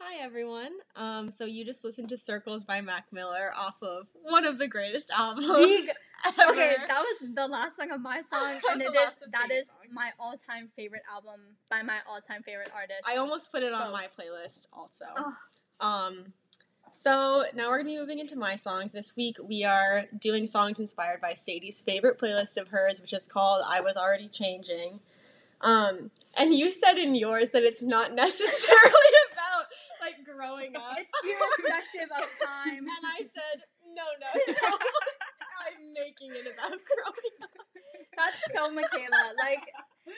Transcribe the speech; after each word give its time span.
Hi 0.00 0.22
everyone. 0.22 0.72
Um, 0.94 1.30
so 1.30 1.44
you 1.44 1.64
just 1.64 1.82
listened 1.82 2.08
to 2.10 2.16
Circles 2.18 2.64
by 2.64 2.80
Mac 2.80 3.06
Miller 3.12 3.50
off 3.56 3.74
of 3.82 4.06
one 4.22 4.44
of 4.44 4.58
the 4.58 4.68
greatest 4.68 5.10
albums. 5.10 5.46
The-. 5.46 5.94
Okay, 6.50 6.74
that 6.88 7.00
was 7.00 7.30
the 7.32 7.46
last 7.46 7.76
song 7.76 7.92
of 7.92 8.00
my 8.00 8.20
song, 8.32 8.60
and 8.72 8.82
it 8.82 8.86
is 8.86 9.22
that 9.30 9.52
is 9.52 9.68
songs. 9.68 9.78
my 9.92 10.10
all-time 10.18 10.68
favorite 10.74 11.02
album 11.08 11.40
by 11.70 11.82
my 11.82 11.98
all-time 12.10 12.42
favorite 12.42 12.72
artist. 12.74 13.02
I 13.06 13.18
almost 13.18 13.52
put 13.52 13.62
it 13.62 13.72
on 13.72 13.84
Both. 13.84 13.92
my 13.92 14.08
playlist 14.18 14.66
also. 14.72 15.04
Oh. 15.16 15.86
Um, 15.86 16.32
so 16.92 17.44
now 17.54 17.68
we're 17.68 17.76
gonna 17.78 17.90
be 17.90 17.98
moving 17.98 18.18
into 18.18 18.36
my 18.36 18.56
songs. 18.56 18.90
This 18.90 19.14
week 19.14 19.36
we 19.40 19.62
are 19.62 20.06
doing 20.18 20.48
songs 20.48 20.80
inspired 20.80 21.20
by 21.20 21.34
Sadie's 21.34 21.80
favorite 21.80 22.18
playlist 22.18 22.56
of 22.56 22.66
hers, 22.68 23.00
which 23.00 23.12
is 23.12 23.28
called 23.28 23.62
"I 23.64 23.78
Was 23.80 23.96
Already 23.96 24.26
Changing." 24.28 24.98
Um, 25.60 26.10
and 26.36 26.52
you 26.52 26.68
said 26.72 26.98
in 26.98 27.14
yours 27.14 27.50
that 27.50 27.62
it's 27.62 27.80
not 27.80 28.12
necessarily 28.24 29.12
growing 30.38 30.76
up. 30.76 30.96
It's 30.98 31.10
irrespective 31.24 32.10
of 32.14 32.26
time. 32.46 32.86
And 32.94 33.04
I 33.04 33.20
said, 33.22 33.58
no, 33.94 34.04
no, 34.22 34.30
no. 34.46 34.76
I'm 35.66 35.92
making 35.94 36.30
it 36.34 36.46
about 36.46 36.70
growing 36.70 37.36
up. 37.42 37.50
That's 38.16 38.52
so 38.54 38.68
Mikayla. 38.70 39.34
Like, 39.38 39.62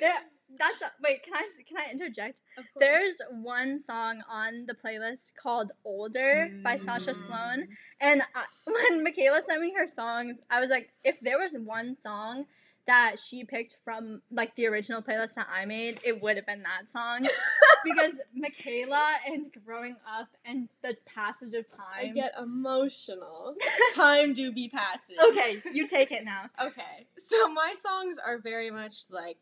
there. 0.00 0.14
That's 0.58 0.80
wait. 1.02 1.24
Can 1.24 1.34
I 1.34 1.46
can 1.66 1.76
I 1.78 1.90
interject? 1.90 2.40
Of 2.58 2.64
course. 2.72 2.80
There's 2.80 3.16
one 3.30 3.82
song 3.82 4.22
on 4.30 4.66
the 4.66 4.74
playlist 4.74 5.32
called 5.40 5.72
"Older" 5.84 6.48
by 6.62 6.76
Sasha 6.76 7.10
Mm. 7.10 7.16
Sloan, 7.26 7.68
and 8.00 8.22
I, 8.34 8.44
when 8.66 9.04
Mikayla 9.04 9.42
sent 9.42 9.60
me 9.62 9.74
her 9.76 9.88
songs, 9.88 10.38
I 10.50 10.60
was 10.60 10.70
like, 10.70 10.90
if 11.02 11.18
there 11.20 11.38
was 11.38 11.54
one 11.58 11.96
song 12.02 12.44
that 12.86 13.18
she 13.18 13.44
picked 13.44 13.76
from 13.84 14.20
like 14.30 14.54
the 14.56 14.66
original 14.66 15.00
playlist 15.02 15.34
that 15.34 15.48
I 15.50 15.64
made, 15.64 16.00
it 16.04 16.22
would 16.22 16.36
have 16.36 16.46
been 16.46 16.62
that 16.62 16.90
song 16.90 17.26
because 17.84 18.12
Mikayla 18.38 19.14
and 19.26 19.46
growing 19.64 19.96
up 20.06 20.28
and 20.44 20.68
the 20.82 20.96
passage 21.06 21.54
of 21.54 21.66
time. 21.66 21.80
I 21.98 22.06
get 22.08 22.32
emotional. 22.40 23.54
Time 23.94 24.34
do 24.34 24.52
be 24.52 24.68
passing. 24.68 25.16
okay, 25.30 25.62
you 25.72 25.88
take 25.88 26.12
it 26.12 26.24
now. 26.24 26.50
Okay. 26.60 27.06
So 27.18 27.48
my 27.52 27.74
songs 27.80 28.18
are 28.18 28.38
very 28.38 28.70
much 28.70 29.04
like 29.10 29.38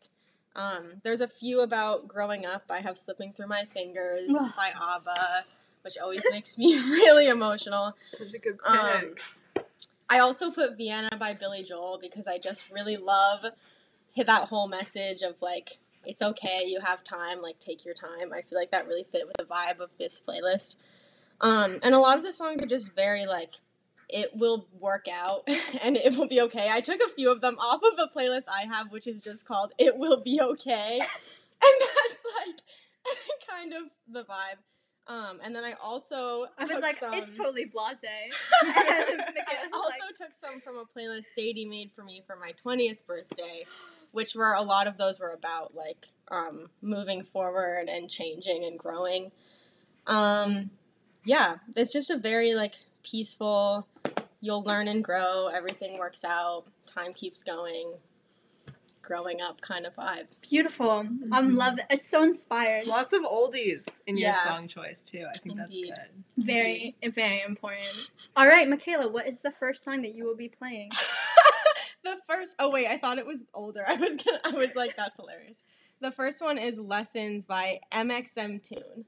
um 0.55 1.01
there's 1.03 1.21
a 1.21 1.27
few 1.27 1.61
about 1.61 2.07
growing 2.07 2.45
up. 2.45 2.63
I 2.69 2.79
have 2.79 2.97
Slipping 2.97 3.33
Through 3.33 3.47
My 3.47 3.65
Fingers 3.73 4.27
by 4.55 4.71
ABBA, 4.79 5.45
which 5.81 5.97
always 5.97 6.23
makes 6.31 6.57
me 6.57 6.75
really 6.79 7.27
emotional. 7.27 7.95
Such 8.17 8.33
a 8.33 8.39
good 8.39 8.57
pick. 8.63 8.69
Um, 8.79 9.15
I 10.13 10.19
also 10.19 10.51
put 10.51 10.77
Vienna 10.77 11.09
by 11.17 11.33
Billy 11.33 11.63
Joel 11.63 11.97
because 11.99 12.27
I 12.27 12.37
just 12.37 12.69
really 12.69 12.97
love 12.97 13.45
that 14.15 14.43
whole 14.43 14.67
message 14.67 15.23
of 15.23 15.41
like 15.41 15.79
it's 16.05 16.21
okay, 16.21 16.65
you 16.67 16.81
have 16.81 17.03
time, 17.03 17.41
like 17.41 17.57
take 17.57 17.83
your 17.83 17.95
time. 17.95 18.31
I 18.31 18.43
feel 18.43 18.59
like 18.59 18.69
that 18.69 18.85
really 18.85 19.07
fit 19.11 19.25
with 19.25 19.37
the 19.37 19.45
vibe 19.45 19.79
of 19.79 19.89
this 19.97 20.21
playlist. 20.21 20.75
Um, 21.41 21.79
and 21.81 21.95
a 21.95 21.99
lot 21.99 22.17
of 22.17 22.23
the 22.23 22.31
songs 22.31 22.61
are 22.61 22.67
just 22.67 22.93
very 22.95 23.25
like 23.25 23.55
it 24.07 24.35
will 24.35 24.67
work 24.79 25.07
out 25.11 25.47
and 25.83 25.97
it 25.97 26.15
will 26.15 26.27
be 26.27 26.41
okay. 26.41 26.69
I 26.69 26.81
took 26.81 27.01
a 27.01 27.09
few 27.09 27.31
of 27.31 27.41
them 27.41 27.57
off 27.57 27.81
of 27.81 27.97
a 27.97 28.15
playlist 28.15 28.43
I 28.47 28.65
have 28.71 28.91
which 28.91 29.07
is 29.07 29.23
just 29.23 29.47
called 29.47 29.71
It 29.79 29.97
Will 29.97 30.21
Be 30.21 30.39
Okay. 30.39 31.01
And 31.65 31.73
that's 31.79 32.23
like 32.45 32.59
kind 33.49 33.73
of 33.73 33.83
the 34.05 34.25
vibe. 34.25 34.59
Um, 35.07 35.39
and 35.43 35.53
then 35.55 35.63
I 35.65 35.73
also 35.83 36.45
I 36.57 36.61
was 36.63 36.79
like, 36.79 36.97
some- 36.97 37.13
it's 37.13 37.35
totally 37.35 37.65
blasé. 37.65 38.31
I 38.63 39.67
also 39.73 39.89
like- 39.89 39.99
took 40.17 40.33
some 40.33 40.61
from 40.61 40.77
a 40.77 40.85
playlist 40.85 41.25
Sadie 41.35 41.65
made 41.65 41.91
for 41.95 42.03
me 42.03 42.23
for 42.25 42.35
my 42.35 42.53
20th 42.65 42.99
birthday, 43.05 43.65
which 44.11 44.35
were 44.35 44.53
a 44.53 44.61
lot 44.61 44.87
of 44.87 44.97
those 44.97 45.19
were 45.19 45.31
about 45.31 45.75
like 45.75 46.07
um, 46.31 46.69
moving 46.81 47.23
forward 47.23 47.89
and 47.89 48.09
changing 48.09 48.63
and 48.63 48.79
growing. 48.79 49.31
Um, 50.07 50.69
yeah, 51.25 51.57
it's 51.75 51.93
just 51.93 52.09
a 52.09 52.17
very 52.17 52.53
like 52.53 52.75
peaceful, 53.03 53.87
you'll 54.41 54.63
learn 54.63 54.87
and 54.87 55.03
grow, 55.03 55.47
everything 55.47 55.97
works 55.97 56.23
out, 56.23 56.63
time 56.85 57.13
keeps 57.13 57.43
going, 57.43 57.93
growing 59.03 59.41
up 59.41 59.61
kind 59.61 59.85
of 59.85 59.95
vibe. 59.95 60.27
Beautiful. 60.41 61.07
Um, 61.31 61.55
love 61.55 61.77
it. 61.77 61.85
It's 61.91 62.09
so 62.09 62.23
inspired. 62.23 62.87
Lots 62.87 63.13
of 63.13 63.21
oldies 63.21 63.85
in 64.07 64.17
your 64.17 64.33
song 64.33 64.67
choice 64.67 65.03
too. 65.03 65.25
I 65.29 65.37
think 65.37 65.59
Indeed. 65.59 65.91
that's 65.91 66.01
good. 66.01 66.45
Very, 66.45 66.95
very 67.13 67.43
important. 67.45 68.11
All 68.35 68.47
right, 68.47 68.67
Mikayla, 68.67 69.11
what 69.11 69.27
is 69.27 69.41
the 69.41 69.51
first 69.51 69.83
song 69.83 70.01
that 70.01 70.15
you 70.15 70.25
will 70.25 70.35
be 70.35 70.49
playing? 70.49 70.89
the 72.03 72.17
first 72.27 72.55
oh 72.59 72.69
wait 72.69 72.87
i 72.87 72.97
thought 72.97 73.17
it 73.17 73.25
was 73.25 73.43
older 73.53 73.83
i 73.87 73.95
was 73.95 74.17
gonna 74.17 74.39
i 74.45 74.51
was 74.51 74.75
like 74.75 74.95
that's 74.95 75.15
hilarious 75.15 75.63
the 76.01 76.11
first 76.11 76.41
one 76.41 76.57
is 76.57 76.77
lessons 76.77 77.45
by 77.45 77.79
mxmtoon 77.93 79.05